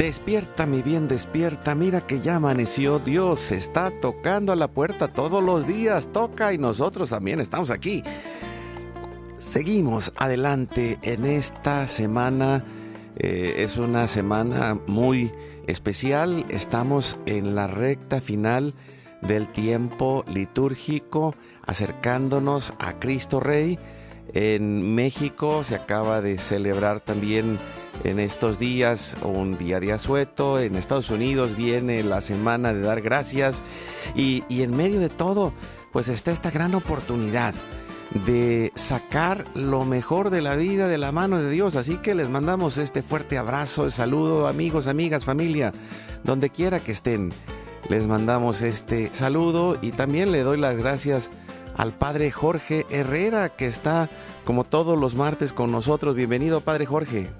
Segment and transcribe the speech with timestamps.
[0.00, 1.74] Despierta, mi bien, despierta.
[1.74, 3.00] Mira que ya amaneció.
[3.00, 6.08] Dios está tocando a la puerta todos los días.
[6.10, 8.02] Toca y nosotros también estamos aquí.
[9.36, 12.64] Seguimos adelante en esta semana.
[13.16, 15.30] Eh, es una semana muy
[15.66, 16.46] especial.
[16.48, 18.72] Estamos en la recta final
[19.20, 21.34] del tiempo litúrgico,
[21.66, 23.78] acercándonos a Cristo Rey.
[24.32, 27.58] En México se acaba de celebrar también
[28.04, 30.58] en estos días un día de asueto.
[30.58, 33.62] En Estados Unidos viene la semana de dar gracias
[34.14, 35.52] y, en medio de todo
[35.92, 37.52] pues está esta gran oportunidad
[38.26, 41.76] de sacar lo mejor de la vida de la mano de Dios.
[41.76, 45.72] Así que les mandamos este fuerte abrazo, saludo amigos, amigas, familia,
[46.22, 47.30] donde quiera que estén.
[47.88, 51.30] Les mandamos este saludo y también le doy las gracias
[51.76, 54.08] al Padre Jorge Herrera que está
[54.44, 56.14] como todos los martes con nosotros.
[56.14, 57.30] Bienvenido Padre Jorge.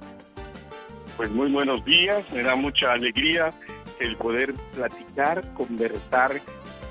[1.20, 3.50] Pues muy buenos días, me da mucha alegría
[3.98, 6.40] el poder platicar, conversar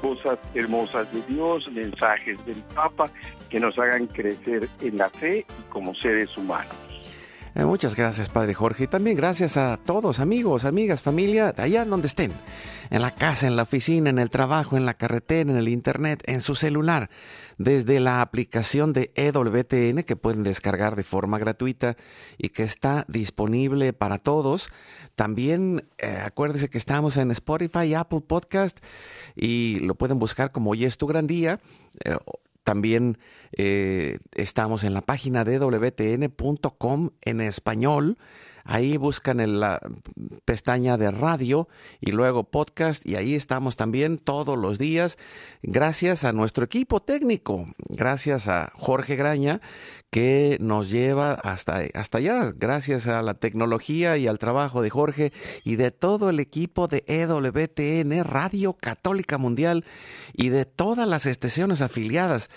[0.04, 3.10] cosas hermosas de Dios, mensajes del Papa
[3.50, 6.89] que nos hagan crecer en la fe y como seres humanos.
[7.56, 8.84] Eh, muchas gracias, Padre Jorge.
[8.84, 12.32] Y también gracias a todos, amigos, amigas, familia, allá donde estén.
[12.92, 16.22] En la casa, en la oficina, en el trabajo, en la carretera, en el internet,
[16.26, 17.10] en su celular.
[17.58, 21.98] Desde la aplicación de EWTN que pueden descargar de forma gratuita
[22.38, 24.70] y que está disponible para todos.
[25.16, 28.78] También eh, acuérdense que estamos en Spotify, Apple Podcast
[29.36, 31.60] y lo pueden buscar como Hoy es tu gran día.
[32.06, 32.16] Eh,
[32.70, 33.18] también
[33.52, 38.20] eh, estamos en la página de wtn.com en español.
[38.64, 39.80] Ahí buscan en la
[40.46, 41.68] pestaña de radio
[42.00, 45.18] y luego podcast y ahí estamos también todos los días.
[45.62, 49.62] Gracias a nuestro equipo técnico, gracias a Jorge Graña
[50.10, 55.34] que nos lleva hasta, hasta allá, gracias a la tecnología y al trabajo de Jorge
[55.64, 59.86] y de todo el equipo de EWTN, Radio Católica Mundial
[60.34, 62.50] y de todas las estaciones afiliadas,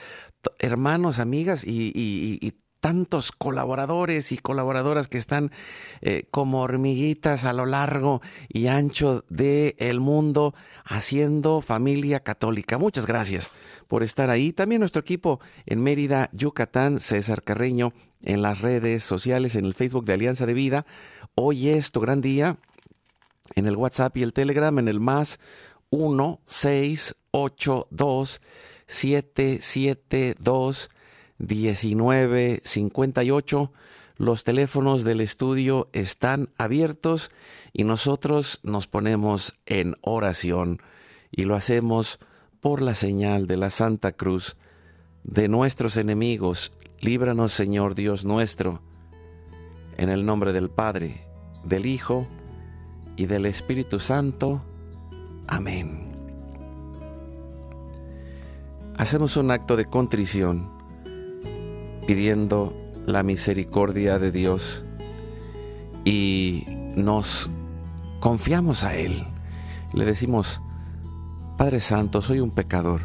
[0.58, 5.52] hermanos, amigas y, y, y tantos colaboradores y colaboradoras que están
[6.00, 10.52] eh, como hormiguitas a lo largo y ancho del el mundo
[10.84, 12.78] haciendo familia católica.
[12.78, 13.52] Muchas gracias
[13.86, 14.52] por estar ahí.
[14.52, 20.04] También nuestro equipo en Mérida, Yucatán, César Carreño, en las redes sociales, en el Facebook
[20.04, 20.84] de Alianza de Vida.
[21.36, 22.56] Hoy es tu gran día.
[23.54, 25.38] En el WhatsApp y el Telegram, en el más
[25.90, 28.40] 1 6 8 2
[28.88, 30.88] 7 7 2
[31.42, 33.72] 1958.
[34.16, 37.30] Los teléfonos del estudio están abiertos
[37.72, 40.80] y nosotros nos ponemos en oración
[41.30, 42.18] y lo hacemos
[42.60, 44.56] por la señal de la Santa Cruz
[45.24, 46.72] de nuestros enemigos.
[47.00, 48.80] Líbranos, Señor Dios nuestro,
[49.96, 51.26] en el nombre del Padre,
[51.64, 52.28] del Hijo
[53.16, 54.62] y del Espíritu Santo.
[55.48, 56.12] Amén.
[58.96, 60.71] Hacemos un acto de contrición
[62.06, 62.72] pidiendo
[63.06, 64.84] la misericordia de Dios
[66.04, 66.64] y
[66.96, 67.50] nos
[68.20, 69.24] confiamos a Él.
[69.92, 70.60] Le decimos,
[71.56, 73.02] Padre Santo, soy un pecador.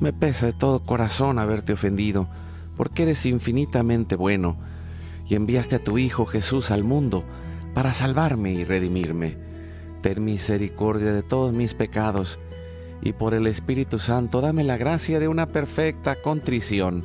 [0.00, 2.28] Me pesa de todo corazón haberte ofendido,
[2.76, 4.56] porque eres infinitamente bueno
[5.28, 7.24] y enviaste a tu Hijo Jesús al mundo
[7.74, 9.36] para salvarme y redimirme.
[10.02, 12.38] Ten misericordia de todos mis pecados
[13.02, 17.04] y por el Espíritu Santo dame la gracia de una perfecta contrición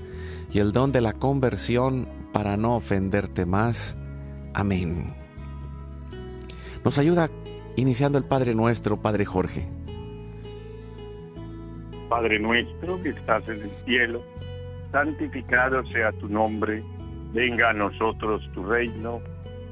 [0.56, 3.98] y el don de la conversión para no ofenderte más.
[4.54, 5.14] Amén.
[6.82, 7.30] Nos ayuda
[7.76, 9.68] iniciando el Padre nuestro, Padre Jorge.
[12.08, 14.24] Padre nuestro que estás en el cielo,
[14.94, 16.82] santificado sea tu nombre,
[17.34, 19.20] venga a nosotros tu reino,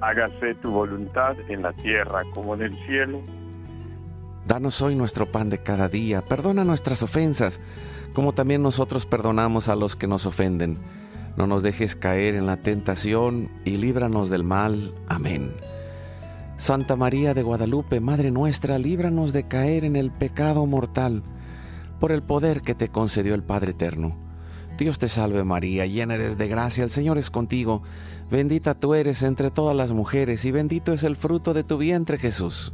[0.02, 3.22] hágase tu voluntad en la tierra como en el cielo.
[4.48, 7.62] Danos hoy nuestro pan de cada día, perdona nuestras ofensas,
[8.14, 10.78] como también nosotros perdonamos a los que nos ofenden.
[11.38, 14.94] No nos dejes caer en la tentación y líbranos del mal.
[15.08, 15.54] Amén.
[16.58, 21.24] Santa María de Guadalupe, Madre nuestra, líbranos de caer en el pecado mortal,
[22.00, 24.14] por el poder que te concedió el Padre Eterno.
[24.78, 27.82] Dios te salve María, llena eres de gracia, el Señor es contigo,
[28.30, 32.18] bendita tú eres entre todas las mujeres y bendito es el fruto de tu vientre
[32.18, 32.74] Jesús.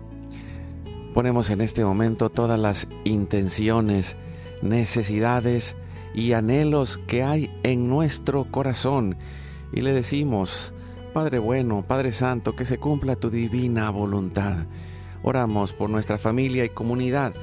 [1.13, 4.15] Ponemos en este momento todas las intenciones,
[4.61, 5.75] necesidades
[6.13, 9.17] y anhelos que hay en nuestro corazón
[9.73, 10.71] y le decimos,
[11.13, 14.65] Padre bueno, Padre Santo, que se cumpla tu divina voluntad.
[15.23, 17.33] Oramos por nuestra familia y comunidad,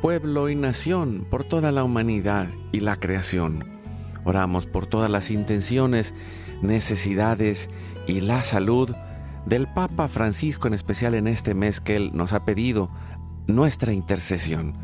[0.00, 3.78] pueblo y nación, por toda la humanidad y la creación.
[4.24, 6.14] Oramos por todas las intenciones,
[6.62, 7.68] necesidades
[8.06, 8.90] y la salud
[9.46, 12.90] del Papa Francisco, en especial en este mes que Él nos ha pedido
[13.46, 14.74] nuestra intercesión.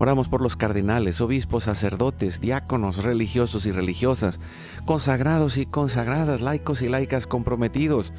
[0.00, 4.38] Oramos por los cardenales, obispos, sacerdotes, diáconos, religiosos y religiosas,
[4.84, 8.12] consagrados y consagradas, laicos y laicas comprometidos,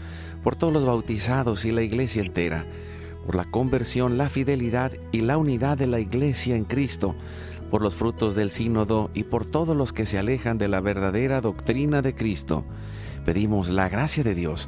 [0.44, 2.66] por todos los bautizados y la iglesia entera,
[3.26, 7.16] por la conversión, la fidelidad y la unidad de la iglesia en Cristo,
[7.72, 11.40] por los frutos del sínodo y por todos los que se alejan de la verdadera
[11.40, 12.66] doctrina de Cristo.
[13.24, 14.68] Pedimos la gracia de Dios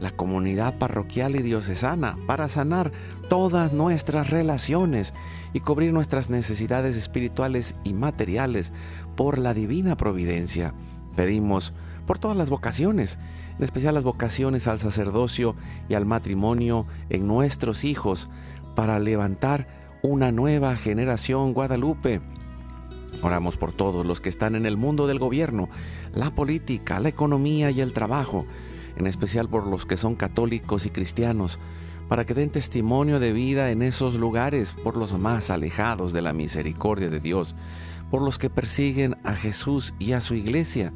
[0.00, 2.92] la comunidad parroquial y diocesana, para sanar
[3.28, 5.12] todas nuestras relaciones
[5.52, 8.72] y cubrir nuestras necesidades espirituales y materiales
[9.16, 10.74] por la divina providencia.
[11.16, 11.72] Pedimos
[12.06, 13.18] por todas las vocaciones,
[13.58, 15.56] en especial las vocaciones al sacerdocio
[15.88, 18.28] y al matrimonio en nuestros hijos,
[18.74, 19.66] para levantar
[20.02, 22.20] una nueva generación guadalupe.
[23.22, 25.68] Oramos por todos los que están en el mundo del gobierno,
[26.14, 28.46] la política, la economía y el trabajo,
[28.98, 31.58] en especial por los que son católicos y cristianos,
[32.08, 36.32] para que den testimonio de vida en esos lugares, por los más alejados de la
[36.32, 37.54] misericordia de Dios,
[38.10, 40.92] por los que persiguen a Jesús y a su iglesia,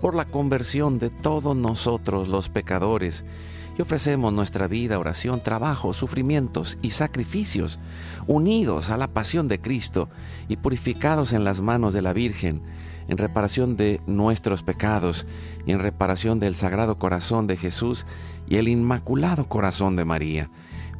[0.00, 3.24] por la conversión de todos nosotros los pecadores,
[3.76, 7.78] y ofrecemos nuestra vida, oración, trabajo, sufrimientos y sacrificios,
[8.26, 10.08] unidos a la pasión de Cristo
[10.48, 12.62] y purificados en las manos de la Virgen,
[13.08, 15.26] en reparación de nuestros pecados
[15.66, 18.06] y en reparación del Sagrado Corazón de Jesús
[18.48, 20.50] y el Inmaculado Corazón de María.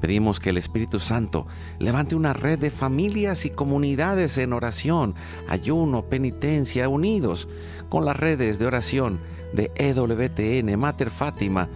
[0.01, 1.47] Pedimos que el Espíritu Santo
[1.79, 5.15] levante una red de familias y comunidades en oración,
[5.49, 7.49] ayuno, penitencia, unidos
[7.89, 9.19] con las redes de oración
[9.55, 11.69] de EWTN, Mater Fátima,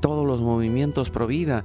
[0.00, 1.64] todos los movimientos pro vida,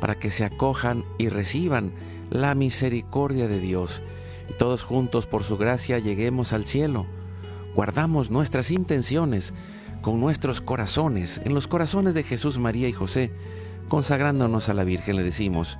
[0.00, 1.92] para que se acojan y reciban
[2.30, 4.02] la misericordia de Dios
[4.50, 7.06] y todos juntos por su gracia lleguemos al cielo.
[7.74, 9.54] Guardamos nuestras intenciones
[10.02, 13.30] con nuestros corazones, en los corazones de Jesús, María y José,
[13.88, 15.78] consagrándonos a la Virgen le decimos,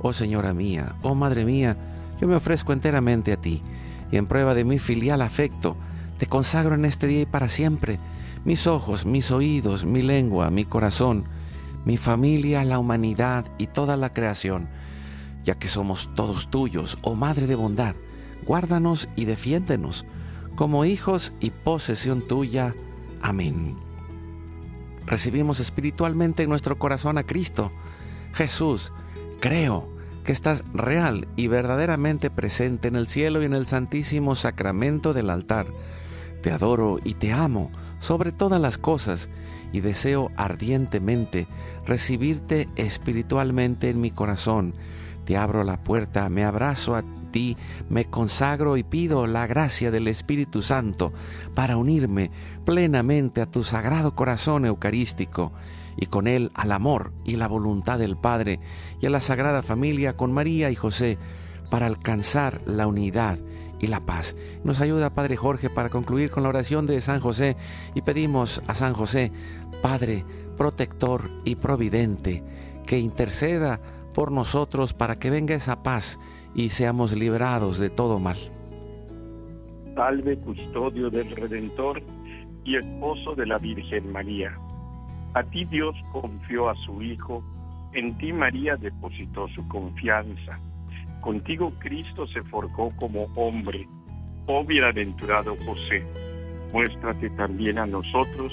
[0.00, 1.76] Oh Señora mía, oh Madre mía,
[2.20, 3.62] yo me ofrezco enteramente a ti,
[4.12, 5.76] y en prueba de mi filial afecto,
[6.18, 7.98] te consagro en este día y para siempre,
[8.44, 11.24] mis ojos, mis oídos, mi lengua, mi corazón,
[11.84, 14.68] mi familia, la humanidad y toda la creación,
[15.44, 17.94] ya que somos todos tuyos, oh Madre de bondad,
[18.46, 20.04] guárdanos y defiéndenos,
[20.56, 22.74] como hijos y posesión tuya.
[23.20, 23.76] Amén.
[25.06, 27.70] Recibimos espiritualmente en nuestro corazón a Cristo.
[28.32, 28.92] Jesús,
[29.40, 29.88] creo
[30.24, 35.28] que estás real y verdaderamente presente en el cielo y en el santísimo sacramento del
[35.28, 35.66] altar.
[36.42, 39.28] Te adoro y te amo sobre todas las cosas
[39.72, 41.46] y deseo ardientemente
[41.86, 44.72] recibirte espiritualmente en mi corazón.
[45.24, 47.56] Te abro la puerta, me abrazo a ti,
[47.88, 51.12] me consagro y pido la gracia del Espíritu Santo
[51.54, 52.30] para unirme
[52.64, 55.52] plenamente a tu sagrado corazón eucarístico
[55.96, 58.60] y con él al amor y la voluntad del Padre
[59.00, 61.18] y a la Sagrada Familia con María y José
[61.70, 63.38] para alcanzar la unidad
[63.80, 64.34] y la paz.
[64.62, 67.56] Nos ayuda Padre Jorge para concluir con la oración de San José
[67.94, 69.32] y pedimos a San José,
[69.82, 70.24] Padre,
[70.56, 72.42] protector y providente,
[72.86, 73.80] que interceda
[74.14, 76.18] por nosotros para que venga esa paz
[76.54, 78.38] y seamos librados de todo mal.
[79.94, 82.02] Salve custodio del Redentor
[82.64, 84.56] y esposo de la Virgen María.
[85.34, 87.42] A ti Dios confió a su Hijo,
[87.92, 90.58] en ti María depositó su confianza.
[91.20, 93.86] Contigo Cristo se forjó como hombre.
[94.46, 96.04] Oh bienaventurado José,
[96.72, 98.52] muéstrate también a nosotros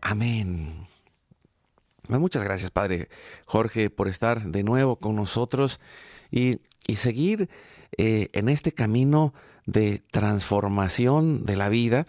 [0.00, 0.86] Amén.
[2.08, 3.08] Muchas gracias, Padre
[3.46, 5.80] Jorge, por estar de nuevo con nosotros
[6.30, 7.48] y, y seguir
[7.98, 9.34] eh, en este camino
[9.64, 12.06] de transformación de la vida,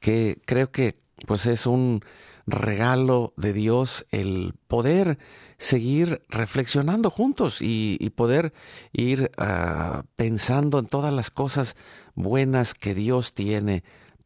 [0.00, 2.02] que creo que pues es un
[2.46, 5.18] regalo de Dios el poder
[5.58, 8.52] seguir reflexionando juntos y, poder
[8.92, 11.74] ir uh, pensando en todas las cosas
[12.14, 13.82] buenas que Dios tiene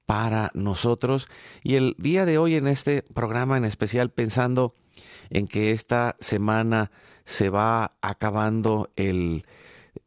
[0.09, 1.29] para nosotros.
[1.63, 4.75] Y el día de hoy en este programa en especial pensando
[5.29, 6.91] en que esta semana
[7.27, 9.45] se va acabando el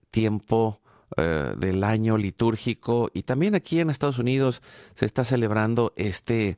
[0.09, 0.81] tiempo
[1.17, 4.63] uh, del año litúrgico y también aquí en Estados Unidos
[4.95, 6.57] se está celebrando este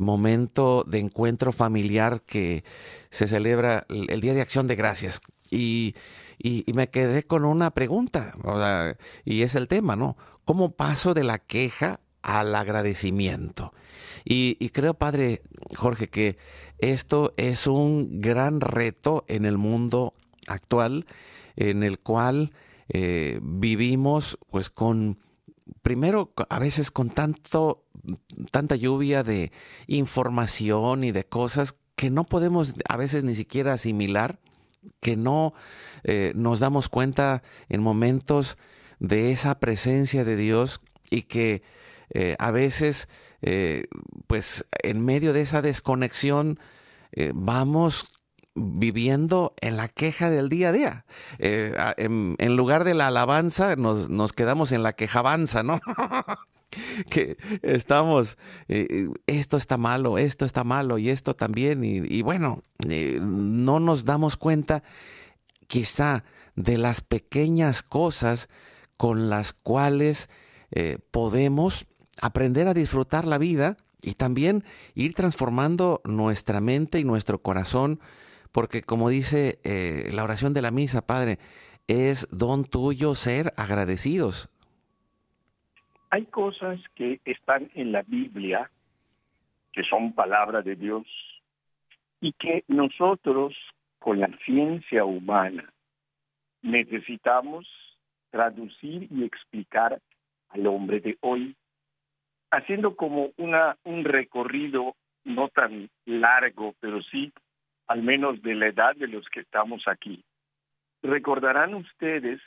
[0.00, 2.64] momento de encuentro familiar que
[3.10, 5.20] se celebra el Día de Acción de Gracias.
[5.50, 5.94] Y,
[6.38, 8.32] y, me quedé con una pregunta,
[9.26, 10.16] y es el tema, ¿no?
[10.46, 13.72] ¿Cómo paso de la queja al agradecimiento?
[14.24, 15.42] Y, creo, Padre
[15.76, 16.36] Jorge, que
[16.78, 20.14] esto es un gran reto en el mundo
[20.46, 21.06] actual,
[21.56, 22.52] en el cual
[22.88, 25.18] eh, vivimos pues con
[25.82, 27.84] primero a veces con tanto
[28.50, 29.52] tanta lluvia de
[29.86, 34.40] información y de cosas que no podemos a veces ni siquiera asimilar,
[35.00, 35.54] que no
[36.04, 38.58] eh, nos damos cuenta en momentos
[38.98, 41.62] de esa presencia de Dios y que
[42.14, 43.08] eh, a veces,
[43.40, 43.86] eh,
[44.26, 46.60] pues en medio de esa desconexión,
[47.12, 48.06] eh, vamos
[48.54, 51.04] viviendo en la queja del día a día.
[51.38, 55.80] En, lugar de la alabanza, nos, nos quedamos en la quejabanza, ¿no?
[57.10, 58.36] que estamos,
[59.26, 64.82] esto está malo, esto está malo y esto también, y, bueno, no nos damos cuenta
[65.66, 68.50] quizá de las pequeñas cosas
[68.98, 70.28] con las cuales
[71.10, 71.86] podemos
[72.22, 74.64] aprender a disfrutar la vida y también
[74.94, 78.00] ir transformando nuestra mente y nuestro corazón,
[78.50, 79.58] porque como dice
[80.12, 81.38] la oración de la misa, Padre,
[81.88, 84.48] es don tuyo ser agradecidos.
[86.10, 88.70] Hay cosas que están en la Biblia,
[89.72, 91.06] que son palabra de Dios,
[92.20, 93.54] y que nosotros,
[93.98, 95.72] con la ciencia humana,
[96.60, 97.66] necesitamos
[98.30, 100.00] traducir y explicar
[100.50, 101.56] al hombre de hoy,
[102.52, 104.94] haciendo como una un recorrido
[105.24, 107.32] no tan largo, pero sí
[107.88, 110.22] al menos de la edad de los que estamos aquí.
[111.02, 112.40] Recordarán ustedes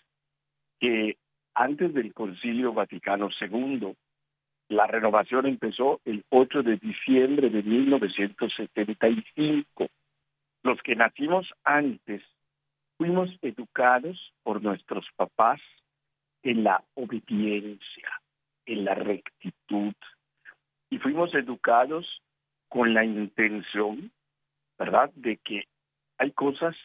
[0.79, 1.17] que
[1.53, 3.93] antes del Concilio Vaticano II.
[4.67, 9.87] La renovación empezó el 8 de diciembre de 1975.
[10.63, 12.23] Los que nacimos antes
[12.97, 15.61] fuimos educados por nuestros papás
[16.43, 18.21] en la obediencia,
[18.65, 19.93] en la rectitud,
[20.89, 22.21] y fuimos educados
[22.69, 24.11] con la intención,
[24.77, 25.63] ¿verdad?, de que
[26.17, 26.75] hay cosas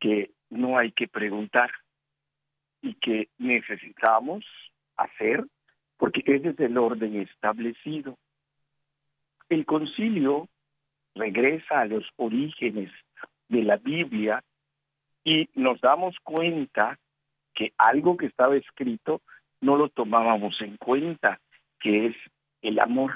[0.00, 1.70] que no hay que preguntar,
[2.82, 4.44] y que necesitamos
[4.96, 5.44] hacer
[5.96, 8.16] porque ese es el orden establecido.
[9.48, 10.48] El concilio
[11.14, 12.92] regresa a los orígenes
[13.48, 14.44] de la Biblia
[15.24, 16.98] y nos damos cuenta
[17.54, 19.22] que algo que estaba escrito
[19.60, 21.40] no lo tomábamos en cuenta,
[21.80, 22.16] que es
[22.62, 23.14] el amor.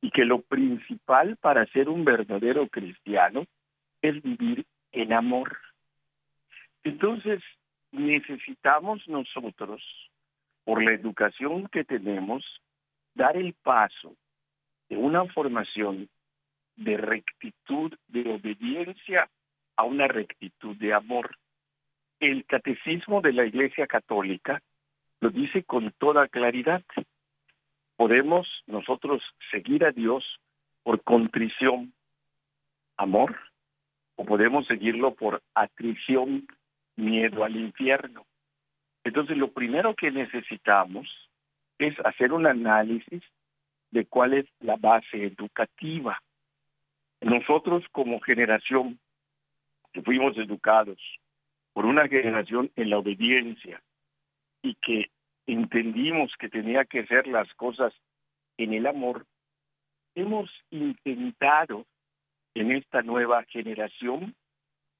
[0.00, 3.46] Y que lo principal para ser un verdadero cristiano
[4.02, 5.56] es vivir en amor.
[6.84, 7.42] Entonces,
[7.90, 9.82] necesitamos nosotros,
[10.64, 12.44] por la educación que tenemos,
[13.14, 14.14] dar el paso
[14.88, 16.08] de una formación
[16.76, 19.28] de rectitud, de obediencia,
[19.76, 21.36] a una rectitud de amor.
[22.20, 24.62] El catecismo de la Iglesia Católica
[25.20, 26.82] lo dice con toda claridad.
[27.96, 30.24] Podemos nosotros seguir a Dios
[30.82, 31.92] por contrición,
[32.96, 33.36] amor,
[34.16, 36.46] o podemos seguirlo por atrición,
[36.96, 38.24] miedo al infierno.
[39.04, 41.08] Entonces, lo primero que necesitamos
[41.78, 43.22] es hacer un análisis
[43.90, 46.20] de cuál es la base educativa.
[47.20, 48.98] Nosotros como generación
[49.92, 50.98] que fuimos educados
[51.72, 53.80] por una generación en la obediencia
[54.62, 55.10] y que
[55.46, 57.92] entendimos que tenía que hacer las cosas
[58.56, 59.26] en el amor,
[60.14, 61.86] hemos intentado
[62.54, 64.34] en esta nueva generación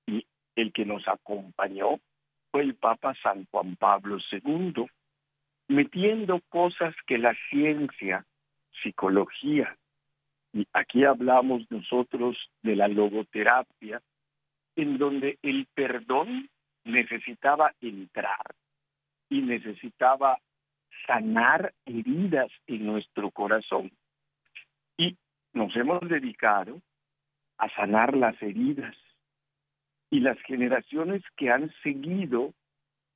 [0.07, 1.99] y el que nos acompañó
[2.51, 4.87] fue el Papa San Juan Pablo II,
[5.69, 8.25] metiendo cosas que la ciencia,
[8.83, 9.77] psicología,
[10.53, 14.01] y aquí hablamos nosotros de la logoterapia,
[14.77, 16.49] en donde el perdón
[16.85, 18.55] necesitaba entrar
[19.29, 20.39] y necesitaba
[21.07, 23.91] sanar heridas en nuestro corazón.
[24.97, 25.17] Y
[25.53, 26.81] nos hemos dedicado
[27.59, 28.97] a sanar las heridas
[30.11, 32.55] y las generaciones que han seguido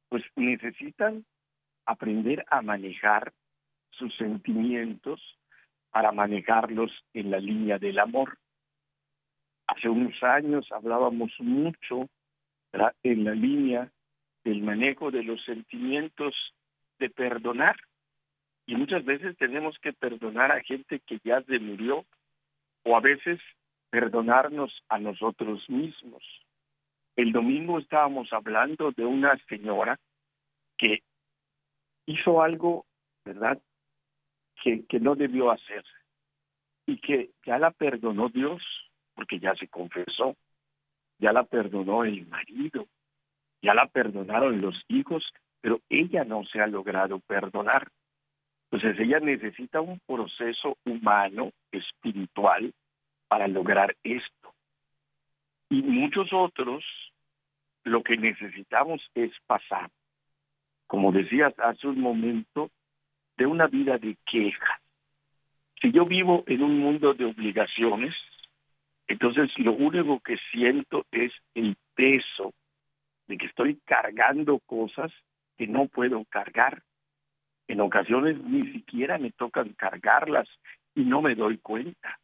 [0.08, 1.24] pues necesitan
[1.86, 3.32] aprender a manejar
[3.90, 5.20] sus sentimientos
[5.90, 8.38] para manejarlos en la línea del amor.
[9.66, 12.00] Hace unos años hablábamos mucho
[13.02, 13.90] en la línea
[14.44, 16.34] del manejo de los sentimientos
[16.98, 17.76] de perdonar.
[18.66, 22.04] Y muchas veces tenemos que perdonar a gente que ya se murió
[22.84, 23.40] o a veces
[23.90, 26.22] perdonarnos a nosotros mismos.
[27.16, 29.98] El domingo estábamos hablando de una señora
[30.78, 31.02] que
[32.06, 32.86] hizo algo,
[33.24, 33.60] ¿verdad?
[34.62, 35.84] Que, que no debió hacer
[36.86, 38.62] y que ya la perdonó Dios
[39.14, 40.36] porque ya se confesó,
[41.18, 42.86] ya la perdonó el marido,
[43.62, 45.24] ya la perdonaron los hijos,
[45.60, 47.88] pero ella no se ha logrado perdonar.
[48.70, 52.72] Entonces ella necesita un proceso humano, espiritual,
[53.28, 54.54] para lograr esto.
[55.68, 56.84] Y muchos otros
[57.84, 59.90] lo que necesitamos es pasar,
[60.86, 62.70] como decías hace un momento,
[63.36, 64.80] de una vida de quejas.
[65.80, 68.14] Si yo vivo en un mundo de obligaciones,
[69.06, 72.52] entonces lo único que siento es el peso
[73.30, 75.12] de que estoy cargando cosas
[75.56, 76.82] que no puedo cargar.
[77.68, 80.48] En ocasiones ni siquiera me tocan cargarlas
[80.96, 82.18] y no me doy cuenta.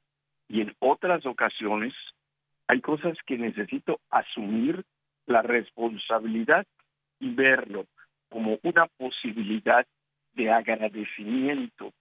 [0.49, 1.95] Y en otras ocasiones
[2.67, 4.85] hay cosas que necesito asumir
[5.27, 6.67] la responsabilidad
[7.21, 7.87] y verlo
[8.29, 9.87] como una posibilidad
[10.33, 11.93] de agradecimiento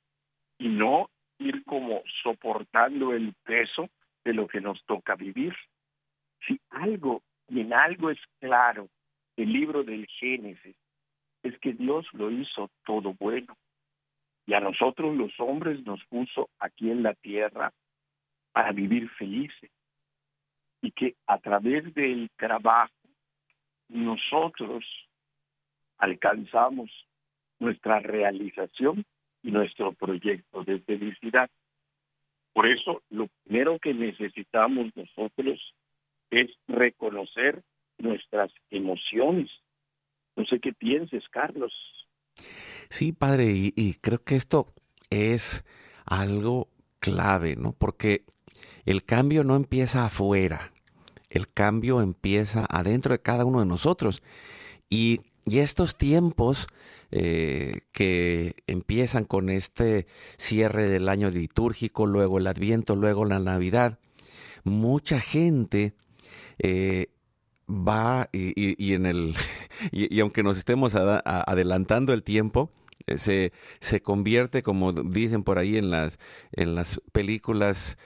[0.57, 3.87] y no ir como soportando el peso
[4.23, 5.53] de lo que nos toca vivir.
[6.47, 8.89] Si algo y en algo es claro
[9.37, 10.75] el libro del Génesis,
[11.43, 13.55] es que Dios lo hizo todo bueno.
[14.47, 17.71] Y a nosotros los hombres nos puso aquí en la tierra
[18.51, 19.71] para vivir felices.
[20.81, 22.93] Y que a través del trabajo
[23.89, 24.85] nosotros
[25.97, 26.91] alcanzamos
[27.59, 29.05] nuestra realización
[29.41, 31.49] y nuestro proyecto de felicidad.
[32.53, 35.73] Por eso, lo primero que necesitamos nosotros
[36.29, 37.61] es reconocer
[37.97, 39.49] nuestras emociones.
[40.35, 41.73] No sé qué pienses, Carlos.
[42.89, 44.73] Sí, padre, y, creo que esto
[45.09, 45.63] es
[46.05, 47.73] algo clave, ¿no?
[47.73, 48.25] Porque
[48.85, 50.71] el cambio no empieza afuera,
[51.29, 54.21] el cambio empieza adentro de cada uno de nosotros.
[54.89, 56.67] Y, y estos tiempos
[57.11, 60.05] eh, que empiezan con este
[60.37, 63.99] cierre del año litúrgico, luego el Adviento, luego la Navidad,
[64.63, 65.93] mucha gente
[66.59, 67.07] eh,
[67.69, 69.35] va y, en el
[69.91, 72.71] y, aunque nos estemos adelantando el tiempo,
[73.07, 76.19] eh, se, se convierte, como dicen por ahí en las,
[76.51, 77.97] en las películas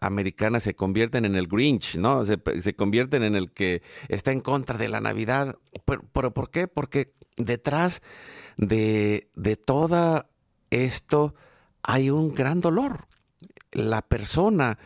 [0.00, 2.24] americanas se convierten en el Grinch, ¿no?
[2.24, 5.56] Se, se, convierten en el que está en contra de la Navidad.
[5.84, 6.68] ¿Pero, pero por qué?
[6.68, 8.02] Porque detrás
[8.56, 10.26] de, de todo
[10.70, 11.34] esto
[11.82, 13.06] hay un gran dolor.
[13.72, 14.78] La persona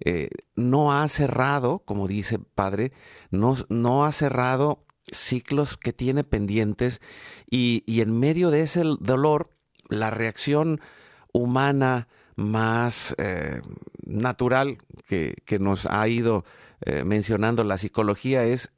[0.00, 2.92] eh, no ha cerrado, como dice Padre,
[3.30, 7.00] no, no ha cerrado ciclos que tiene pendientes
[7.48, 9.50] y, en medio de ese dolor,
[9.88, 10.80] la reacción
[11.32, 13.60] humana más eh,
[14.04, 16.44] natural que, nos ha ido
[16.80, 18.72] eh, mencionando la psicología es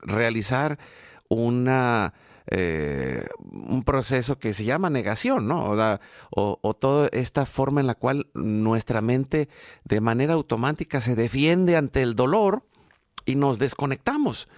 [0.00, 0.78] realizar
[1.28, 2.12] una
[2.54, 5.72] eh, un proceso que se llama negación, ¿no?
[6.30, 9.48] O, o, toda esta forma en la cual nuestra mente
[9.84, 12.64] de manera automática se defiende ante el dolor
[13.24, 14.48] y nos desconectamos.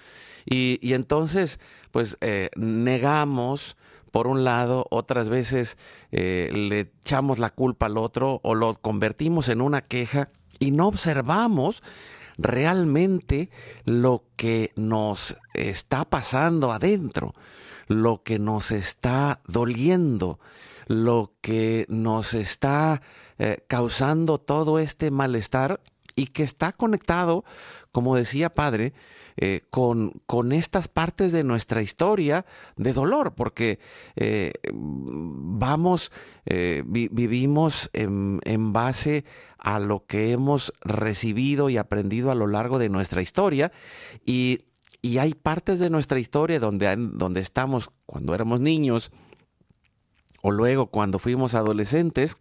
[0.45, 2.19] Y, entonces, pues,
[2.57, 3.77] negamos
[4.15, 5.77] por un lado, otras veces
[6.13, 10.29] eh, le echamos la culpa al otro o lo convertimos en una queja
[10.61, 11.83] y no observamos
[12.39, 13.51] realmente
[13.85, 17.33] lo que nos está pasando adentro,
[17.87, 20.39] lo que nos está doliendo,
[20.87, 23.03] lo que nos está
[23.39, 25.81] eh, causando todo este malestar
[26.17, 27.45] y que está conectado,
[27.93, 28.93] como decía padre,
[29.37, 33.81] eh, con, con, estas partes de nuestra historia de dolor, porque
[34.15, 36.13] eh, vamos,
[36.85, 39.25] vivimos en, en, base
[39.59, 43.73] a lo que hemos recibido y aprendido a lo largo de nuestra historia
[44.25, 44.61] y,
[45.05, 49.11] y hay partes de nuestra historia donde, donde estamos cuando éramos niños
[50.41, 52.37] o luego cuando fuimos adolescentes,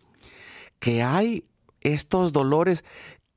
[0.80, 1.44] que hay
[1.82, 2.86] estos dolores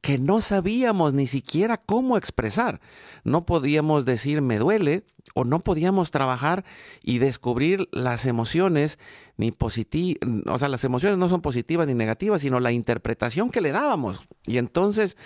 [0.01, 2.81] que no sabíamos ni siquiera cómo expresar.
[3.25, 5.03] No podíamos decir me duele
[5.35, 6.65] o no podíamos trabajar
[7.03, 8.97] y descubrir las emociones
[9.37, 13.61] ni positivas, o sea, las emociones no son positivas ni negativas, sino la interpretación que
[13.61, 14.21] le dábamos.
[14.47, 15.17] Y entonces,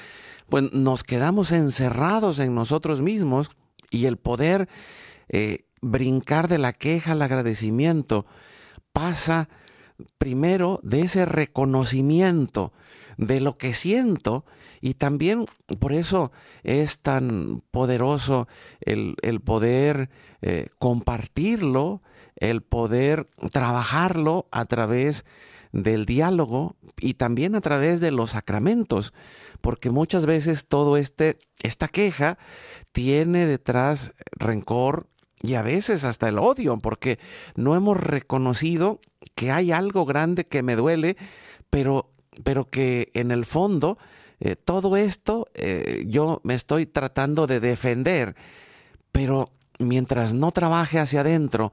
[0.49, 3.51] pues nos quedamos encerrados en nosotros mismos
[3.91, 4.69] y el poder
[5.29, 8.27] eh, brincar de la queja al agradecimiento
[8.93, 9.49] pasa
[10.19, 12.73] primero de ese reconocimiento
[13.17, 14.45] de lo que siento
[14.81, 15.45] y también
[15.79, 18.49] por eso es tan poderoso
[18.81, 20.09] el, poder
[20.41, 22.03] eh, compartirlo,
[22.37, 25.25] el poder trabajarlo a través
[25.73, 29.13] del diálogo y también a través de los sacramentos,
[29.61, 32.39] porque muchas veces todo este esta queja
[32.93, 35.07] tiene detrás rencor
[35.43, 37.19] y a veces hasta el odio, porque
[37.55, 39.01] no hemos reconocido
[39.35, 41.17] que hay algo grande que me duele,
[41.71, 42.11] pero
[42.45, 43.99] pero que en el fondo
[44.41, 48.37] eh, todo esto eh, yo me estoy tratando de defender,
[49.13, 51.73] pero mientras no trabaje hacia adentro,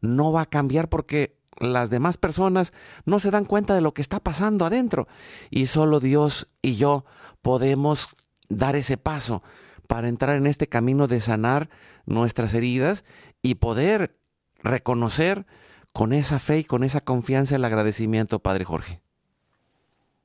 [0.00, 2.72] no va a cambiar porque las demás personas
[3.04, 5.08] no se dan cuenta de lo que está pasando adentro.
[5.50, 7.04] Y solo Dios y yo
[7.46, 8.08] podemos
[8.48, 9.40] dar ese paso
[9.86, 11.68] para entrar en este camino de sanar
[12.04, 13.04] nuestras heridas
[13.40, 14.16] y poder
[14.64, 15.46] reconocer
[15.92, 19.00] con esa fe y con esa confianza el agradecimiento, Padre Jorge.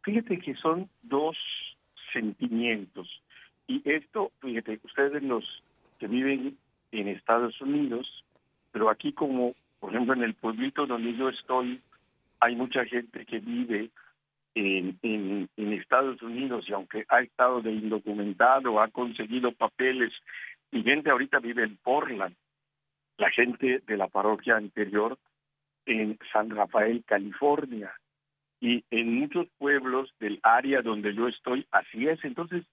[0.02, 1.38] Fíjate que son dos
[2.12, 3.08] sentimientos.
[3.68, 5.46] Y esto, fíjate, ustedes los
[6.00, 6.58] que viven
[6.92, 8.26] en Estados Unidos,
[8.72, 11.82] pero aquí como, por ejemplo, en el pueblito donde yo estoy,
[12.40, 13.92] hay mucha gente que vive
[14.56, 20.14] en, en, Estados Unidos y aunque ha estado de indocumentado, ha conseguido papeles,
[20.72, 22.36] y gente ahorita vive en Portland.
[23.18, 25.18] La gente de la parroquia anterior
[25.86, 27.94] en San Rafael, California.
[28.60, 32.24] Y en muchos pueblos del área donde yo estoy, así es.
[32.24, 32.64] Entonces,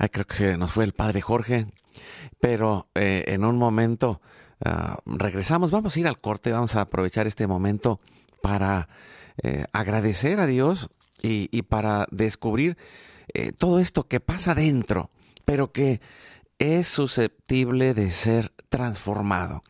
[0.00, 1.66] Ay, creo que nos fue el padre Jorge,
[2.40, 4.20] pero eh, en un momento
[4.64, 7.98] ah, regresamos, vamos a ir al corte, vamos a aprovechar este momento
[8.40, 8.88] para
[9.42, 10.88] eh, agradecer a Dios
[11.22, 12.76] y, para descubrir
[13.34, 15.10] eh, todo esto que pasa dentro,
[15.44, 16.00] pero que
[16.58, 19.62] es susceptible de ser transformado.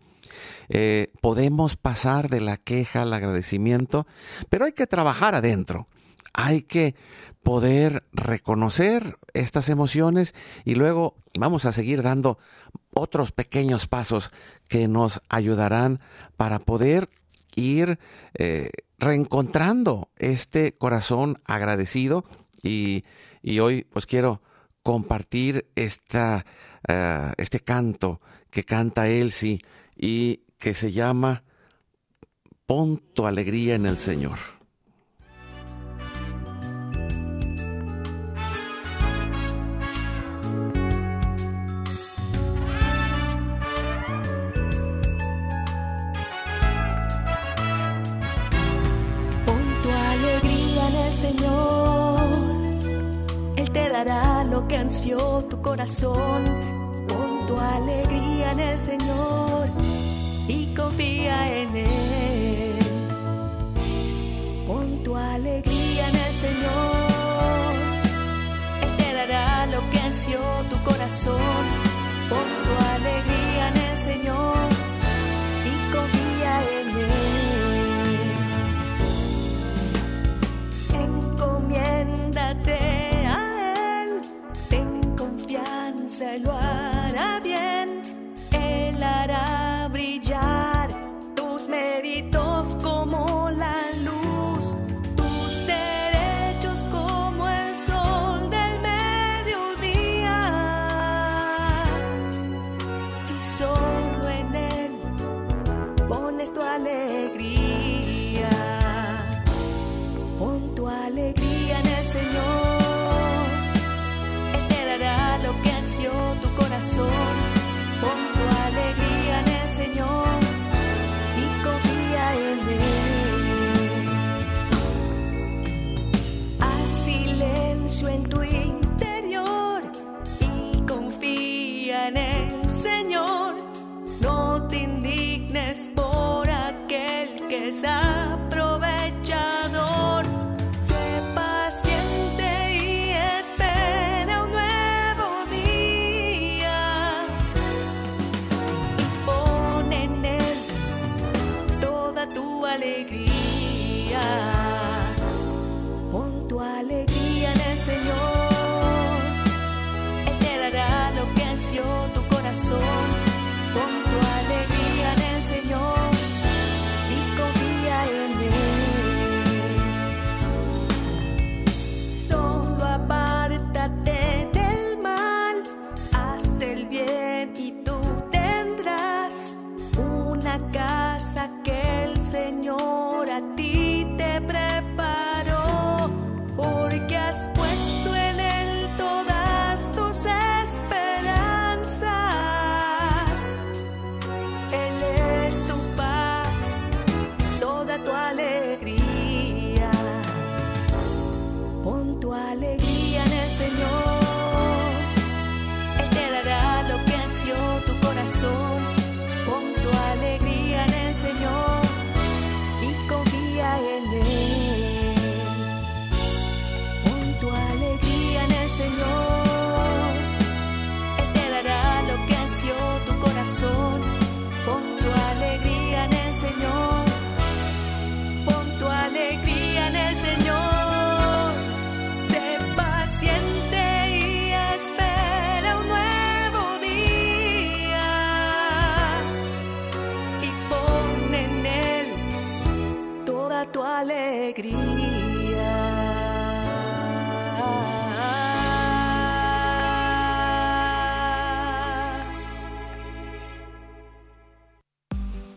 [0.68, 4.06] Eh, podemos pasar de la queja al agradecimiento,
[4.48, 5.88] pero hay que trabajar adentro.
[6.34, 6.94] Hay que
[7.42, 12.38] poder reconocer estas emociones y luego vamos a seguir dando
[12.92, 14.30] otros pequeños pasos
[14.68, 16.00] que nos ayudarán
[16.36, 17.08] para poder
[17.58, 17.98] ir
[18.34, 22.24] eh, reencontrando este corazón agradecido
[22.62, 23.04] y,
[23.60, 24.42] hoy pues quiero
[24.82, 26.44] compartir esta,
[26.88, 29.60] uh, este canto que canta Elsie
[29.96, 31.44] y que se llama
[32.66, 34.57] Pon tu alegría en el Señor.
[54.66, 56.44] Que ansió tu corazón.
[57.06, 59.68] Pon tu alegría en el Señor
[60.48, 62.78] y confía en Él.
[64.66, 67.74] Pon tu alegría en el Señor.
[68.82, 70.40] Él te dará lo que ansió
[70.70, 71.64] tu corazón.
[72.28, 72.57] Pon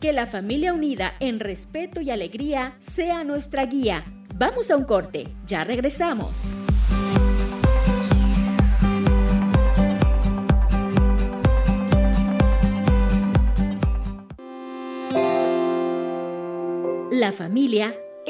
[0.01, 4.03] Que la familia unida en respeto y alegría sea nuestra guía.
[4.35, 6.39] Vamos a un corte, ya regresamos.
[17.11, 17.95] La familia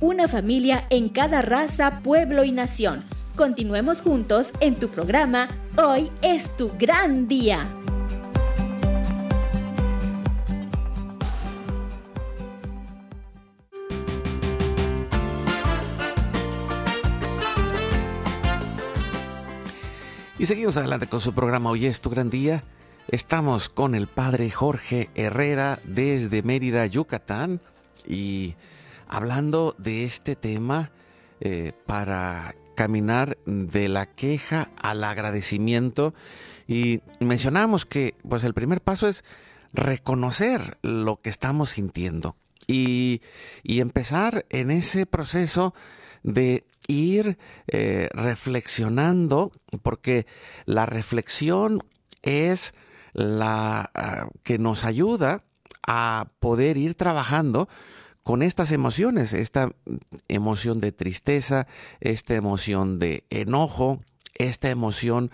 [0.00, 3.04] una familia en cada raza, pueblo y nación.
[3.36, 7.68] Continuemos juntos en tu programa Hoy es tu gran día.
[20.38, 22.64] Y seguimos adelante con su programa Hoy es tu gran día.
[23.08, 27.60] Estamos con el padre Jorge Herrera desde Mérida, Yucatán.
[28.06, 28.54] Y
[29.08, 30.90] hablando de este tema
[31.40, 36.14] eh, para caminar de la queja al agradecimiento.
[36.66, 39.24] Y mencionamos que pues el primer paso es
[39.72, 42.36] reconocer lo que estamos sintiendo
[42.66, 43.20] y,
[43.64, 45.74] empezar en ese proceso
[46.22, 50.26] de ir eh, reflexionando porque
[50.64, 51.84] la reflexión
[52.22, 52.74] es
[53.12, 55.44] la ah, que nos ayuda
[55.86, 57.68] a poder ir trabajando
[58.24, 59.70] con estas emociones, esta
[60.28, 61.66] emoción de tristeza,
[62.00, 64.00] esta emoción de enojo,
[64.34, 65.30] esta emoción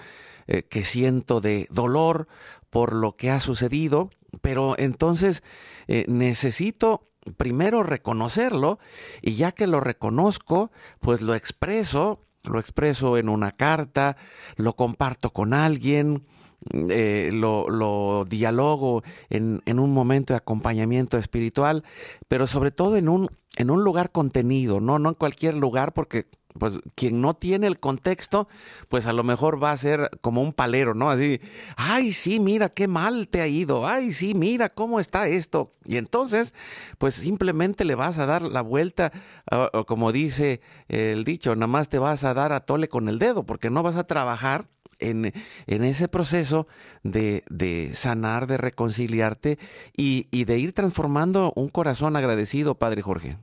[0.49, 2.27] eh, que siento de dolor
[2.69, 4.11] por lo que ha sucedido,
[4.43, 5.43] pero entonces
[5.87, 8.81] eh, necesito primero reconocerlo
[9.23, 14.17] y ya que lo reconozco, pues lo expreso, lo expreso en una carta,
[14.57, 16.27] lo comparto con alguien,
[16.73, 21.85] eh, lo, dialogo en, un momento de acompañamiento espiritual,
[22.29, 24.99] pero sobre todo en un, en un lugar contenido, ¿no?
[24.99, 26.27] no en cualquier lugar, porque
[26.59, 28.49] pues quien no tiene el contexto,
[28.89, 31.09] pues a lo mejor va a ser como un palero, ¿no?
[31.09, 31.41] Así,
[31.77, 35.71] ay, sí, mira qué mal te ha ido, ay, sí, mira cómo está esto.
[35.85, 36.53] Y entonces,
[36.99, 39.13] pues simplemente le vas a dar la vuelta,
[39.51, 43.19] o como dice el dicho, nada más te vas a dar a tole con el
[43.19, 44.67] dedo, porque no vas a trabajar
[45.01, 45.33] en,
[45.67, 46.67] ese proceso
[47.03, 49.59] de, sanar, de reconciliarte
[49.97, 53.37] y, y de ir transformando un corazón agradecido, Padre Jorge.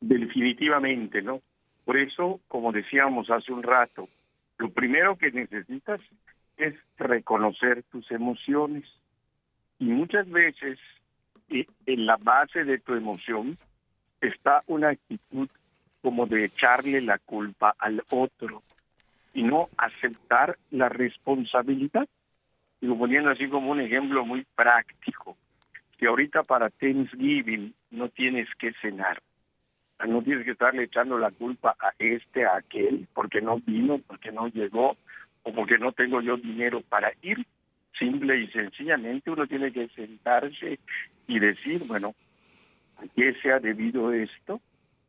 [0.00, 1.40] Definitivamente, ¿no?
[1.84, 4.08] Por eso, como decíamos hace un rato,
[4.58, 6.00] lo primero que necesitas
[6.58, 8.84] es reconocer tus emociones.
[9.78, 10.78] Y muchas veces
[11.48, 13.56] eh, en la base de tu emoción
[14.20, 15.48] está una actitud
[16.02, 18.62] como de echarle la culpa al otro
[19.38, 22.08] y no aceptar la responsabilidad.
[22.80, 25.36] Digo, poniendo así como un ejemplo muy práctico,
[25.96, 29.22] que ahorita para Thanksgiving no tienes que cenar,
[30.08, 34.32] no tienes que estarle echando la culpa a este, a aquel, porque no vino, porque
[34.32, 34.96] no llegó,
[35.44, 37.46] o porque no tengo yo dinero para ir.
[37.96, 40.80] Simple y sencillamente uno tiene que sentarse
[41.28, 42.12] y decir, bueno,
[42.96, 44.60] ¿a qué se ha debido esto?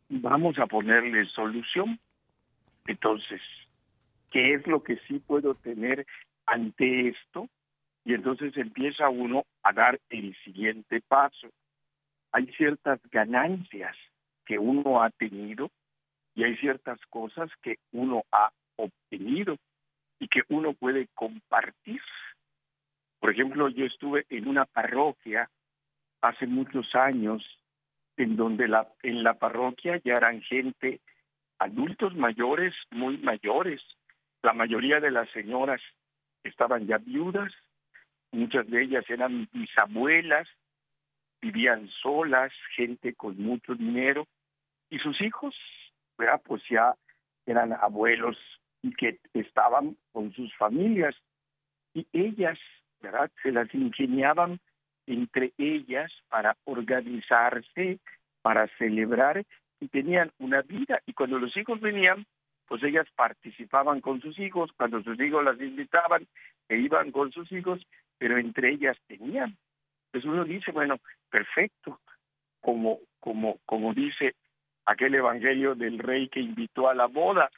[0.09, 1.99] Vamos a ponerle solución.
[2.85, 3.41] Entonces,
[4.31, 6.05] qué es lo que sí puedo tener
[6.45, 7.47] ante esto
[8.05, 11.49] y entonces empieza uno a dar el siguiente paso.
[12.31, 13.95] Hay ciertas ganancias
[14.45, 15.69] que uno ha tenido
[16.35, 19.57] y hay ciertas cosas que uno ha obtenido
[20.19, 22.01] y que uno puede compartir.
[23.19, 25.49] Por ejemplo, yo estuve en una parroquia
[26.21, 27.43] hace muchos años
[28.17, 30.99] en donde la, en la parroquia ya eran gente,
[31.57, 33.81] adultos mayores, muy mayores.
[34.41, 35.81] La mayoría de las señoras
[36.43, 37.51] estaban ya viudas,
[38.31, 40.47] muchas de ellas eran bisabuelas,
[41.41, 44.27] vivían solas, gente con mucho dinero,
[44.89, 45.55] y sus hijos,
[46.17, 46.41] ¿verdad?
[46.45, 46.95] pues ya
[47.45, 48.37] eran abuelos
[48.81, 51.15] y que estaban con sus familias,
[51.93, 52.57] y ellas,
[53.01, 53.31] ¿verdad?
[53.43, 54.59] Se las ingeniaban
[55.07, 57.99] entre ellas para organizarse,
[58.41, 59.43] para celebrar
[59.79, 61.01] y tenían una vida.
[61.05, 62.25] Y cuando los hijos venían,
[62.69, 66.27] pues ellas participaban con sus hijos, cuando sus hijos las invitaban,
[66.69, 67.81] e iban con sus hijos,
[68.19, 69.57] pero entre ellas tenían.
[70.05, 70.99] Entonces uno dice, bueno,
[71.31, 71.99] perfecto,
[72.61, 74.35] como, como, como dice
[74.85, 77.49] aquel evangelio del rey que invitó a la boda,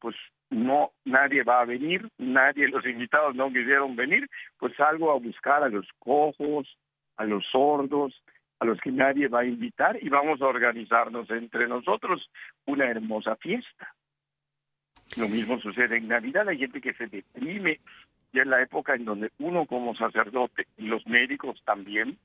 [0.00, 0.16] pues
[0.50, 5.62] no nadie va a venir, nadie, los invitados no quisieron venir, pues salgo a buscar
[5.62, 6.76] a los cojos,
[7.16, 8.22] a los sordos,
[8.58, 12.28] a los que nadie va a invitar y vamos a organizarnos entre nosotros
[12.64, 13.94] una hermosa fiesta.
[15.16, 17.80] Lo mismo sucede en Navidad, hay gente que se deprime,
[18.32, 22.18] ya en la época en donde uno como sacerdote y los médicos también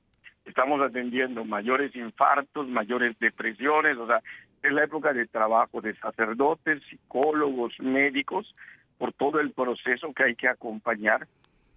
[0.45, 4.21] estamos atendiendo mayores infartos, mayores depresiones, o sea,
[4.63, 8.53] es la época de trabajo de sacerdotes, psicólogos, médicos,
[8.97, 11.27] por todo el proceso que hay que acompañar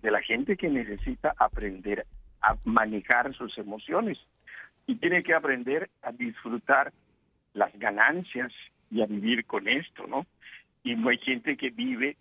[0.03, 2.05] de la gente que necesita aprender
[2.43, 4.19] a manejar sus emociones
[4.87, 6.93] y tiene que aprender a disfrutar
[7.55, 8.53] las ganancias
[8.91, 10.27] y a vivir con esto, ¿no?
[10.85, 12.17] Y no hay gente que vive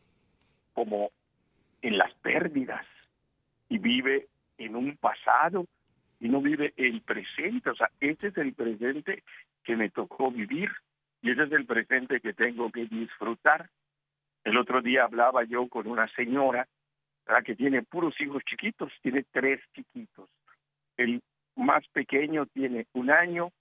[0.74, 1.12] como
[1.82, 2.86] en las pérdidas
[3.70, 5.68] y vive en un pasado
[6.20, 7.70] y no vive el presente.
[7.70, 9.24] O sea, este es el presente
[9.64, 10.72] que me tocó vivir
[11.22, 13.70] y ese es el presente que tengo que disfrutar.
[14.44, 16.68] El otro día hablaba yo con una señora
[17.46, 20.30] que tiene puros hijos chiquitos, tiene tres chiquitos.
[20.98, 21.22] El
[21.56, 23.52] más pequeño tiene un año,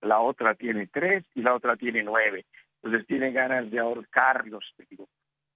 [0.00, 2.44] la otra tiene tres y la otra tiene nueve.
[2.82, 4.72] Entonces tiene ganas de ahorcarlos.
[4.76, 5.08] Te digo,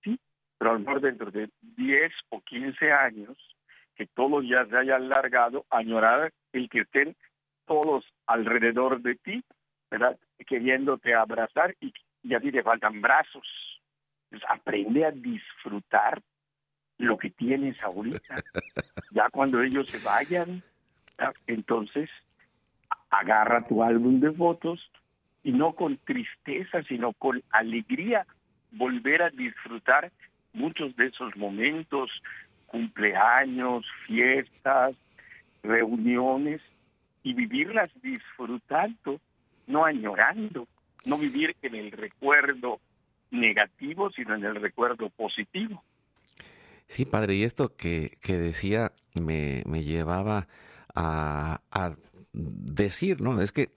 [0.03, 0.19] sí,
[0.59, 3.37] pero a lo mejor dentro de diez o quince años,
[3.95, 7.17] que todos ya se hayan largado, añorar el que estén
[7.67, 9.43] todos alrededor de ti,
[9.91, 10.17] ¿verdad?
[10.47, 13.47] Queriéndote abrazar y, y a ti te faltan brazos.
[14.31, 16.21] Entonces, aprende a disfrutar
[16.99, 18.37] lo que tienes ahorita.
[19.13, 20.63] Ya cuando ellos se vayan,
[21.47, 22.11] entonces
[23.09, 24.91] agarra tu álbum de fotos
[25.47, 28.27] y no con tristeza, sino con alegría,
[28.73, 30.11] volver a disfrutar
[30.53, 32.11] muchos de esos momentos,
[32.67, 34.97] cumpleaños, fiestas,
[35.63, 36.61] reuniones,
[37.23, 39.21] y vivirlas disfrutando,
[39.69, 40.67] no añorando,
[41.05, 42.81] no vivir en el recuerdo
[43.31, 45.85] negativo, sino en el recuerdo positivo.
[46.89, 50.49] Sí, padre, y esto que, que decía me, me llevaba
[50.93, 51.95] a, a,
[52.33, 53.41] decir, ¿no?
[53.41, 53.71] Es que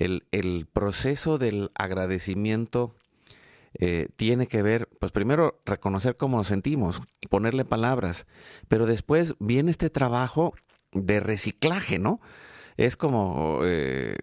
[0.00, 2.94] el, el proceso del agradecimiento
[3.78, 8.26] eh, tiene que ver, pues primero reconocer cómo nos sentimos, ponerle palabras,
[8.66, 10.54] pero después viene este trabajo
[10.92, 12.20] de reciclaje, ¿no?
[12.76, 14.16] Es como eh,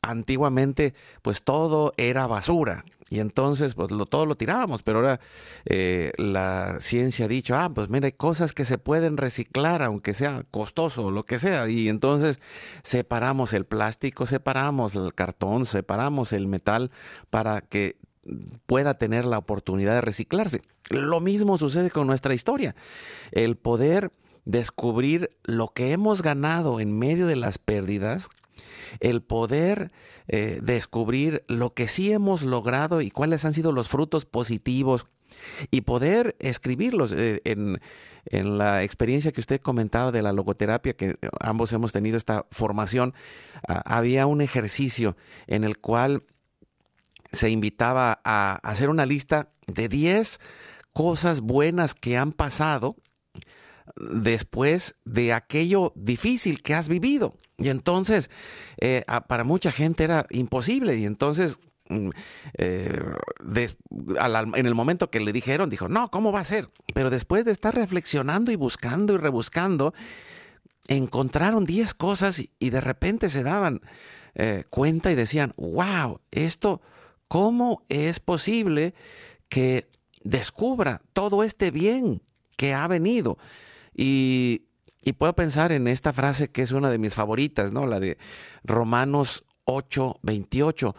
[0.00, 5.20] antiguamente, pues todo era basura y entonces pues lo, todo lo tirábamos, pero ahora
[5.64, 10.14] eh, la ciencia ha dicho, ah, pues mira, hay cosas que se pueden reciclar aunque
[10.14, 12.38] sea costoso o lo que sea, y entonces
[12.82, 16.90] separamos el plástico, separamos el cartón, separamos el metal
[17.30, 17.96] para que
[18.66, 20.62] pueda tener la oportunidad de reciclarse.
[20.90, 22.74] Lo mismo sucede con nuestra historia.
[23.32, 24.12] El poder
[24.44, 28.28] descubrir lo que hemos ganado en medio de las pérdidas,
[29.00, 29.90] el poder
[30.28, 35.06] eh, descubrir lo que sí hemos logrado y cuáles han sido los frutos positivos
[35.70, 37.80] y poder escribirlos eh, en,
[38.26, 43.14] en, la experiencia que usted comentaba de la logoterapia, que ambos hemos tenido esta formación,
[43.66, 46.24] ah, había un ejercicio en el cual
[47.32, 50.40] se invitaba a hacer una lista de 10
[50.92, 52.96] cosas buenas que han pasado
[53.96, 57.36] después de aquello difícil que has vivido.
[57.58, 58.30] Y entonces,
[58.80, 60.96] eh, para mucha gente era imposible.
[60.96, 62.10] Y entonces, mm,
[62.56, 63.00] eh,
[64.14, 66.70] en el momento que le dijeron, dijo, no, ¿cómo va a ser?
[66.94, 69.92] Pero después de estar reflexionando y buscando y rebuscando,
[70.86, 73.80] encontraron 10 cosas y, de repente se daban
[74.34, 76.80] eh, cuenta y decían, wow, esto,
[77.26, 78.94] ¿cómo es posible
[79.48, 79.90] que
[80.22, 82.22] descubra todo este bien
[82.56, 83.36] que ha venido?
[83.94, 84.67] Y,
[85.02, 87.86] y puedo pensar en esta frase que es una de mis favoritas, ¿no?
[87.86, 88.18] La de
[88.64, 90.96] Romanos 8, 28.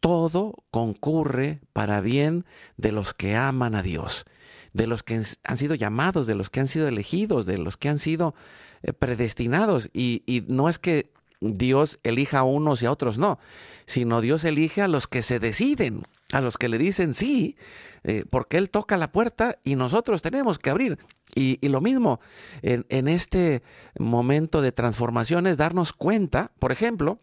[0.00, 2.44] Todo concurre para bien
[2.76, 4.26] de los que aman a Dios,
[4.72, 7.88] de los que han sido llamados, de los que han sido elegidos, de los que
[7.88, 8.34] han sido
[8.82, 9.90] eh, predestinados.
[9.92, 11.10] Y, y no es que
[11.40, 13.38] Dios elija a unos y a otros no,
[13.86, 17.56] sino Dios elige a los que se deciden, a los que le dicen sí,
[18.04, 20.98] eh, porque Él toca la puerta y nosotros tenemos que abrir.
[21.34, 22.20] Y, lo mismo
[22.62, 23.62] en, en, este
[23.98, 27.20] momento de transformación es darnos cuenta, por ejemplo,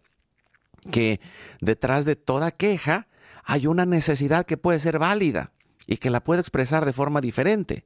[0.91, 1.20] que
[1.59, 3.07] detrás de toda queja
[3.43, 5.51] hay una necesidad que puede ser válida
[5.88, 7.84] y que la puedo expresar de forma diferente.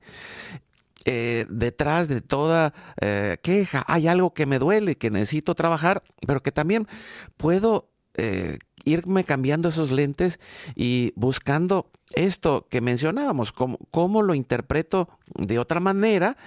[1.12, 6.44] Eh, detrás de toda eh, queja hay algo que me duele, que necesito trabajar, pero
[6.44, 6.88] que también
[7.36, 10.40] puedo eh, irme cambiando esos lentes
[10.76, 16.38] y buscando esto que mencionábamos, cómo, cómo lo interpreto de otra manera,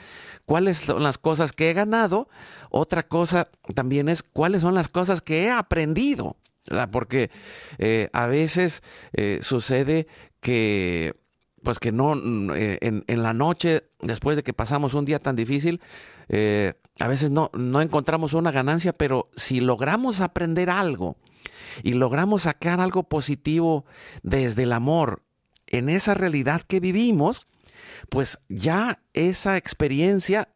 [0.47, 2.29] cuáles son las cosas que he ganado,
[2.71, 6.37] otra cosa también es cuáles son las cosas que he aprendido,
[6.93, 7.33] porque
[8.13, 8.81] a veces
[9.41, 10.07] sucede
[10.41, 11.17] que
[11.63, 12.15] pues que no,
[12.55, 15.81] eh, en, la noche, después de que pasamos un día tan difícil,
[16.29, 21.17] eh, a veces no, no encontramos una ganancia, pero si logramos aprender algo
[21.83, 23.85] y logramos sacar algo positivo
[24.23, 25.23] desde el amor
[25.69, 27.47] en esa realidad que vivimos,
[28.09, 30.49] pues ya esa experiencia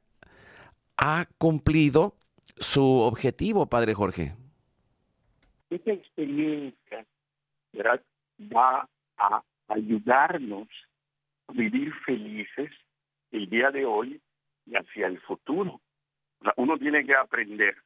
[0.97, 2.15] ha cumplido
[2.59, 4.35] su objetivo, Padre Jorge.
[5.71, 7.07] Esa experiencia
[8.55, 8.89] va
[9.19, 10.69] a ayudarnos
[11.53, 12.71] vivir felices
[13.31, 14.21] el día de hoy
[14.67, 15.81] y hacia el futuro.
[16.57, 17.77] uno tiene que aprender.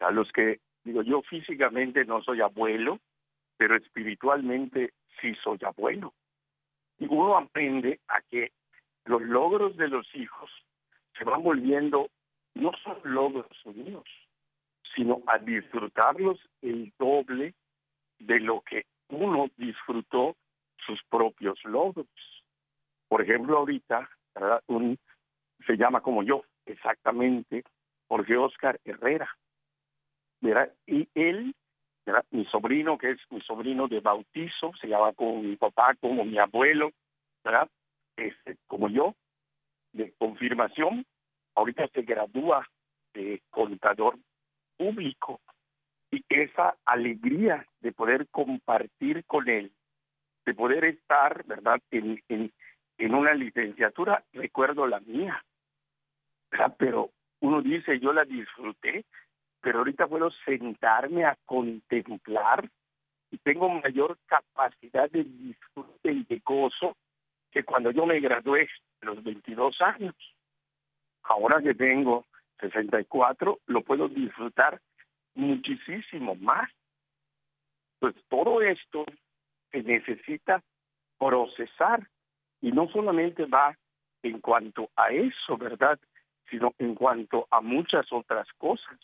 [0.00, 3.00] A los que, digo, yo físicamente no soy abuelo,
[3.56, 6.14] pero espiritualmente sí soy abuelo.
[6.98, 8.52] Y uno aprende a que
[9.04, 10.50] los logros de los hijos
[11.16, 12.10] se van volviendo,
[12.54, 14.04] no son logros míos,
[14.94, 17.54] sino a disfrutarlos el doble
[18.18, 20.36] de lo que uno disfrutó
[20.84, 22.06] sus propios logros.
[23.08, 24.08] Por ejemplo, ahorita
[24.66, 24.98] Un,
[25.66, 27.64] se llama como yo, exactamente,
[28.08, 29.28] Jorge Oscar Herrera.
[30.40, 30.72] ¿verdad?
[30.86, 31.54] Y él,
[32.30, 36.38] mi sobrino, que es mi sobrino de bautizo, se llama como mi papá, como mi
[36.38, 36.90] abuelo,
[37.42, 37.68] ¿verdad?
[38.16, 39.14] Este, como yo,
[39.92, 41.04] de confirmación,
[41.54, 42.66] ahorita se gradúa
[43.14, 44.18] de contador
[44.76, 45.40] público.
[46.10, 49.72] Y esa alegría de poder compartir con él,
[50.44, 52.22] de poder estar, ¿verdad?, en,
[52.98, 55.44] en una licenciatura, recuerdo la mía,
[56.78, 59.04] pero uno dice, yo la disfruté,
[59.60, 62.68] pero ahorita puedo sentarme a contemplar
[63.30, 66.96] y tengo mayor capacidad de disfrute y de gozo
[67.50, 68.68] que cuando yo me gradué
[69.02, 70.14] a los 22 años.
[71.22, 72.26] Ahora que tengo
[72.60, 74.80] 64, lo puedo disfrutar
[75.34, 76.70] muchísimo más.
[77.98, 79.04] Pues todo esto
[79.70, 80.62] se necesita
[81.18, 82.06] procesar
[82.66, 83.78] y no solamente va
[84.24, 86.00] en cuanto a eso, ¿verdad?
[86.50, 88.98] Sino en cuanto a muchas otras cosas.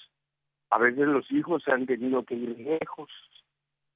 [0.71, 3.09] A veces los hijos se han tenido que ir lejos,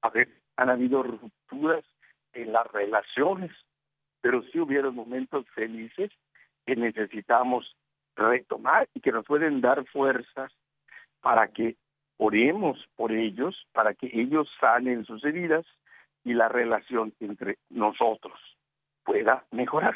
[0.02, 1.84] a veces han habido rupturas
[2.32, 3.50] en las relaciones,
[4.20, 6.12] pero sí hubieron momentos felices
[6.64, 7.74] que necesitamos
[8.14, 10.52] retomar y que nos pueden dar fuerzas
[11.22, 11.74] para que
[12.18, 15.66] oremos por ellos, para que ellos sanen sus heridas
[16.22, 18.55] y la relación entre nosotros
[19.06, 19.94] pueda mejorar.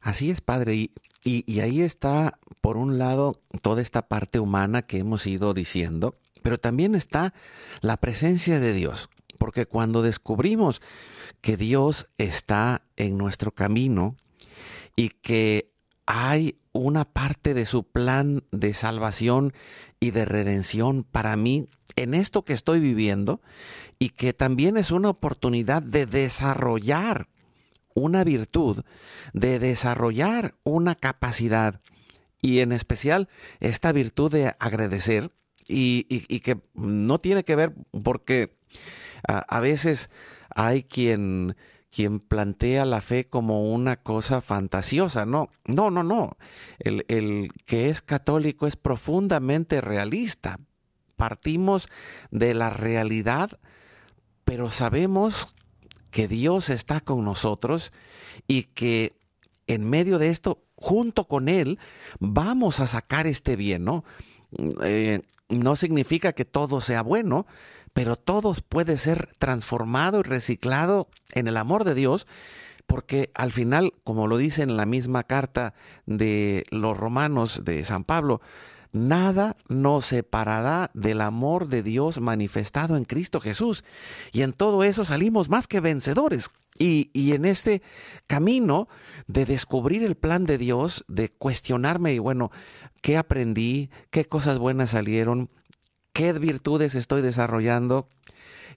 [0.00, 0.74] Así es, Padre.
[0.74, 0.92] Y,
[1.24, 6.58] y, ahí está, por un lado, toda esta parte humana que hemos ido diciendo, pero
[6.58, 7.34] también está
[7.80, 9.10] la presencia de Dios.
[9.38, 10.80] Porque cuando descubrimos
[11.40, 14.14] que Dios está en nuestro camino
[14.94, 15.72] y que
[16.06, 19.52] hay una parte de su plan de salvación
[19.98, 23.40] y de redención para mí en esto que estoy viviendo
[23.98, 27.28] y que también es una oportunidad de desarrollar
[27.96, 28.84] una virtud,
[29.32, 31.80] de desarrollar una capacidad
[32.40, 33.28] y en especial
[33.58, 35.32] esta virtud de agradecer
[35.66, 36.04] y,
[36.40, 37.74] que no tiene que ver
[38.04, 38.54] porque
[39.26, 40.10] a, veces
[40.54, 41.56] hay quien
[41.90, 45.24] quien plantea la fe como una cosa fantasiosa.
[45.24, 46.36] No, no, no, no.
[46.78, 50.60] El, el, que es católico es profundamente realista.
[51.16, 51.88] Partimos
[52.30, 53.58] de la realidad,
[54.44, 55.55] pero sabemos
[56.16, 57.92] que Dios está con nosotros
[58.48, 59.18] y que
[59.66, 61.78] en medio de esto, junto con Él,
[62.20, 64.02] vamos a sacar este bien, ¿no?
[64.82, 67.46] Eh, no significa que todo sea bueno,
[67.92, 72.26] pero todo puede ser transformado y reciclado en el amor de Dios,
[72.86, 75.74] porque al final, como lo dice en la misma carta
[76.06, 78.40] de los romanos de San Pablo,
[78.92, 83.84] nada nos separará del amor de Dios manifestado en Cristo Jesús.
[84.32, 86.48] Y en todo eso salimos más que vencedores.
[86.78, 87.80] Y, y, en este
[88.26, 88.86] camino
[89.26, 92.50] de descubrir el plan de Dios, de cuestionarme y bueno,
[93.00, 93.88] ¿qué aprendí?
[94.10, 95.48] ¿Qué cosas buenas salieron?
[96.12, 98.08] ¿Qué virtudes estoy desarrollando?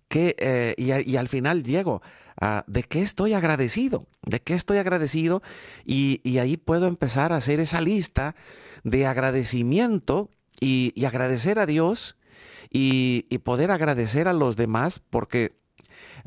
[0.09, 2.01] ¿Qué, eh, y, al final llego
[2.41, 5.43] a de qué estoy agradecido, de qué estoy agradecido
[5.85, 8.35] y, ahí puedo empezar a hacer esa lista
[8.83, 12.17] de agradecimiento y, agradecer a Dios
[12.71, 15.58] y, poder agradecer a los demás porque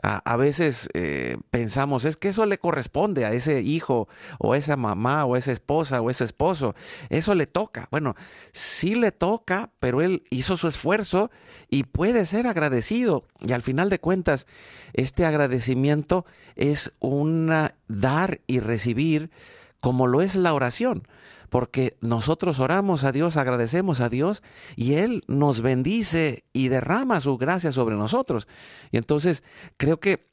[0.03, 5.24] a, veces eh, pensamos es que eso le corresponde a ese hijo o esa mamá
[5.24, 6.74] o esa esposa o ese esposo,
[7.11, 7.88] eso le toca.
[7.90, 8.14] Bueno,
[8.53, 11.30] sí le toca, pero él hizo su esfuerzo
[11.68, 13.24] y puede ser agradecido.
[13.40, 14.46] Y al final de cuentas,
[14.92, 16.24] este agradecimiento
[16.57, 19.30] es una dar y recibir
[19.80, 21.07] como lo es la oración
[21.53, 24.42] porque nosotros oramos a Dios, agradecemos a Dios
[24.74, 28.48] y Él nos bendice y derrama su gracia sobre nosotros.
[28.90, 29.44] Y entonces
[29.76, 30.30] creo que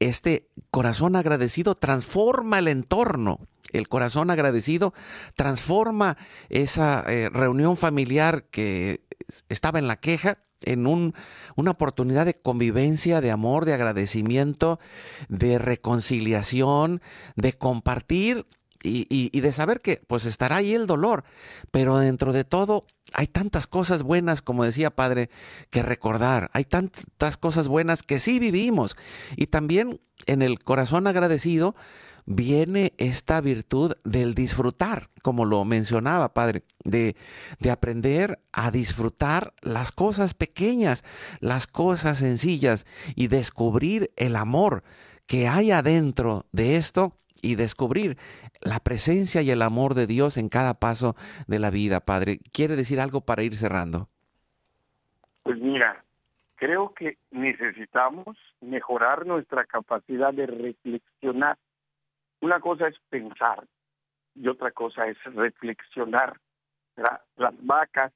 [0.00, 3.46] este corazón agradecido transforma el entorno.
[3.72, 4.92] El corazón agradecido
[5.36, 6.16] transforma
[6.48, 9.02] esa eh, reunión familiar que
[9.48, 11.14] estaba en la queja en un,
[11.54, 14.80] una oportunidad de convivencia, de amor, de agradecimiento,
[15.28, 17.02] de reconciliación,
[17.36, 18.46] de compartir
[18.82, 21.24] y, de saber que pues estará ahí el dolor,
[21.70, 25.30] pero dentro de todo hay tantas cosas buenas, como decía Padre,
[25.70, 28.96] que recordar, hay tantas cosas buenas que sí vivimos.
[29.36, 31.74] Y también en el corazón agradecido
[32.26, 37.16] viene esta virtud del disfrutar, como lo mencionaba, Padre, de,
[37.58, 41.04] de aprender a disfrutar las cosas pequeñas,
[41.40, 44.84] las cosas sencillas y descubrir el amor
[45.26, 48.16] que hay adentro de esto y descubrir
[48.60, 51.16] la presencia y el amor de Dios en cada paso
[51.46, 52.40] de la vida, Padre.
[52.52, 54.08] ¿Quiere decir algo para ir cerrando?
[55.42, 56.04] Pues mira,
[56.56, 61.56] creo que necesitamos mejorar nuestra capacidad de reflexionar.
[62.40, 63.66] Una cosa es pensar
[64.34, 66.38] y otra cosa es reflexionar.
[67.36, 68.12] Las vacas,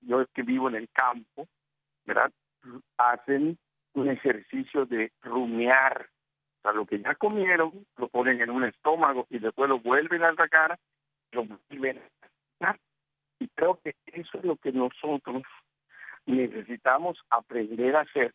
[0.00, 1.46] yo que vivo en el campo,
[2.04, 2.32] ¿verdad?
[2.96, 3.58] hacen
[3.94, 6.08] un ejercicio de rumiar,
[6.60, 10.22] o sea, lo que ya comieron, lo ponen en un estómago y después lo vuelven
[10.22, 10.78] a sacar,
[11.32, 12.02] lo vuelven
[12.60, 12.76] a.
[13.38, 15.42] Y creo que eso es lo que nosotros
[16.26, 18.34] necesitamos aprender a hacer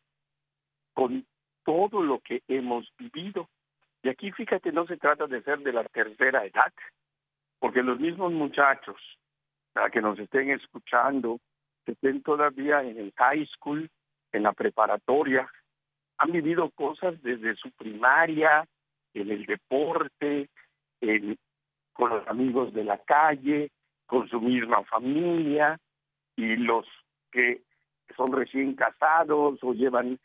[0.93, 1.23] con
[1.63, 3.47] todo lo que hemos vivido.
[4.01, 6.73] Y aquí fíjate, no se trata de ser de la tercera edad,
[7.59, 8.97] porque los mismos muchachos
[9.73, 11.39] para que nos estén escuchando,
[11.85, 13.87] que estén todavía en el high school,
[14.31, 15.47] en la preparatoria,
[16.17, 18.65] han vivido cosas desde su primaria,
[19.13, 20.49] en el deporte,
[21.93, 23.71] con los amigos de la calle,
[24.05, 25.79] con su misma familia,
[26.35, 26.85] y los
[27.31, 27.61] que
[28.15, 30.19] son recién casados o llevan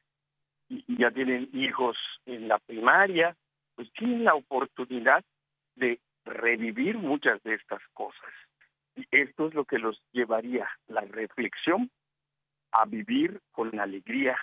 [0.86, 3.36] ya tienen hijos en la primaria,
[3.74, 5.24] pues tienen la oportunidad
[5.74, 8.30] de revivir muchas de estas cosas.
[8.94, 11.90] Y esto es lo que los llevaría la reflexión
[12.72, 14.38] a vivir con alegría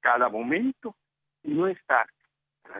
[0.00, 0.94] cada momento
[1.42, 2.06] y no estar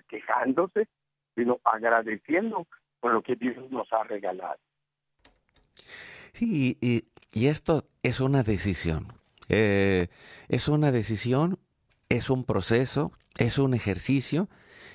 [0.08, 0.88] quejándose,
[1.34, 2.66] sino agradeciendo
[3.00, 4.58] por lo que Dios nos ha regalado.
[6.32, 9.12] Sí, y, esto es una decisión.
[9.48, 10.08] Eh,
[10.48, 11.58] es una decisión,
[12.08, 14.48] es un proceso, es un ejercicio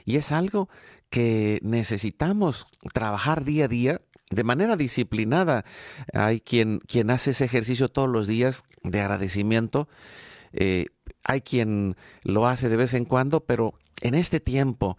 [0.06, 0.70] y es algo
[1.10, 5.66] que necesitamos trabajar día a día de manera disciplinada.
[6.14, 9.88] Hay quien, quien hace ese ejercicio todos los días de agradecimiento.
[10.54, 10.86] Eh,
[11.24, 14.98] hay quien lo hace de vez en cuando, pero en este tiempo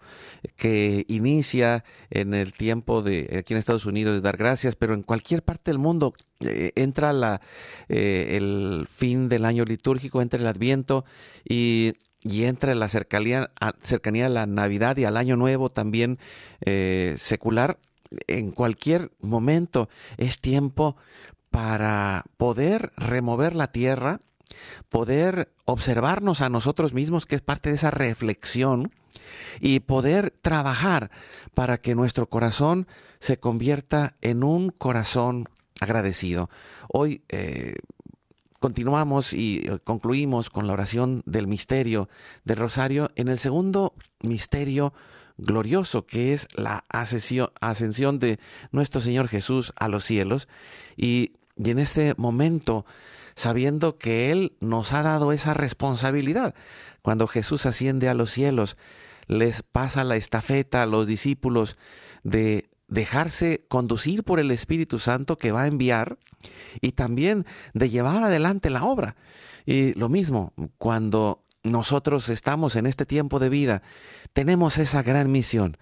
[0.55, 5.03] que inicia en el tiempo de aquí en Estados Unidos de dar gracias, pero en
[5.03, 7.41] cualquier parte del mundo eh, entra la,
[7.89, 11.03] eh, el fin del año litúrgico, entra el Adviento
[11.47, 13.51] y, y entra la cercanía,
[13.81, 16.17] cercanía a la Navidad y al Año Nuevo también
[16.65, 17.79] eh, secular.
[18.27, 20.95] En cualquier momento es tiempo
[21.49, 24.19] para poder remover la tierra,
[24.89, 28.91] poder observarnos a nosotros mismos, que es parte de esa reflexión,
[29.59, 31.11] y poder trabajar
[31.53, 32.87] para que nuestro corazón
[33.19, 35.47] se convierta en un corazón
[35.79, 36.49] agradecido.
[36.89, 37.75] Hoy eh,
[38.59, 42.09] continuamos y eh, concluimos con la oración del misterio
[42.43, 44.93] del rosario en el segundo misterio
[45.37, 48.39] glorioso que es la ascensión de
[48.71, 50.47] nuestro Señor Jesús a los cielos
[50.95, 52.85] y, y en este momento
[53.35, 56.55] sabiendo que Él nos ha dado esa responsabilidad.
[57.01, 58.77] Cuando Jesús asciende a los cielos,
[59.27, 61.77] les pasa la estafeta a los discípulos
[62.23, 66.17] de dejarse conducir por el Espíritu Santo que va a enviar
[66.81, 69.15] y también de llevar adelante la obra.
[69.65, 73.81] Y lo mismo, cuando nosotros estamos en este tiempo de vida,
[74.33, 75.77] tenemos esa gran misión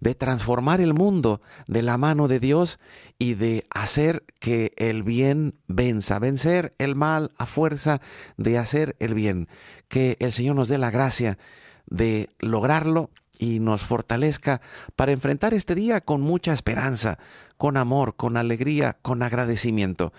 [0.00, 2.78] de transformar el mundo de la mano de Dios
[3.18, 8.00] y de hacer que el bien venza, vencer el mal a fuerza
[8.36, 9.48] de hacer el bien.
[9.88, 11.38] Que el Señor nos dé la gracia
[11.86, 14.60] de lograrlo y nos fortalezca
[14.96, 17.18] para enfrentar este día con mucha esperanza,
[17.56, 20.12] con amor, con alegría, con agradecimiento.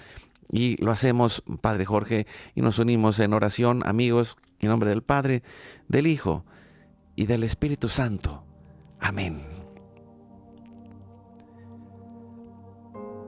[0.52, 5.44] Y lo hacemos, Padre Jorge, y nos unimos en oración, amigos, en nombre del Padre,
[5.88, 6.46] del Hijo
[7.16, 8.44] y del Espíritu Santo.
[9.00, 9.55] Amén.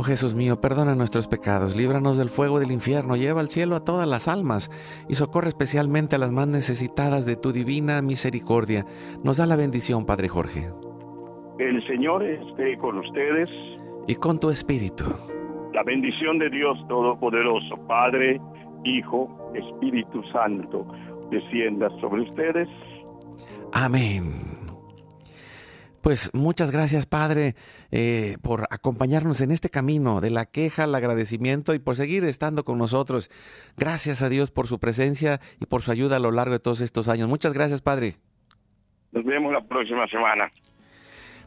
[0.00, 3.84] Oh Jesús mío, perdona nuestros pecados, líbranos del fuego del infierno, lleva al cielo a
[3.84, 4.70] todas las almas
[5.10, 8.86] y socorre especialmente a las más necesitadas de tu divina misericordia.
[9.22, 10.70] Nos da la bendición, Padre Jorge.
[11.58, 13.50] El Señor esté con ustedes.
[14.06, 15.04] Y con tu espíritu.
[15.74, 18.40] La bendición de Dios Todopoderoso, Padre,
[18.84, 20.86] Hijo, Espíritu Santo,
[21.30, 22.68] descienda sobre ustedes.
[23.74, 24.59] Amén.
[26.02, 27.54] Pues muchas gracias, Padre,
[27.90, 32.64] eh, por acompañarnos en este camino de la queja al agradecimiento y por seguir estando
[32.64, 33.30] con nosotros.
[33.76, 36.80] Gracias a Dios por su presencia y por su ayuda a lo largo de todos
[36.80, 37.28] estos años.
[37.28, 38.16] Muchas gracias, Padre.
[39.12, 40.50] Nos vemos la próxima semana.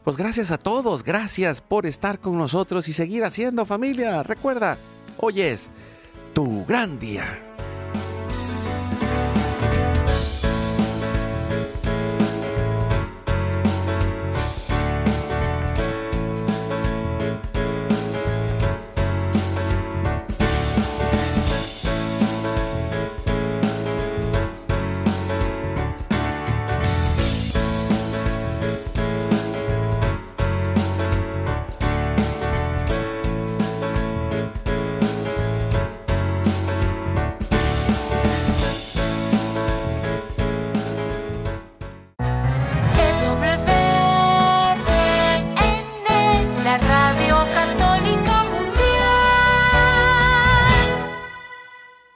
[0.04, 4.22] Pues gracias a todos, gracias por estar con nosotros y seguir haciendo familia.
[4.22, 4.76] Recuerda,
[5.18, 5.70] hoy es
[6.34, 7.40] tu gran día.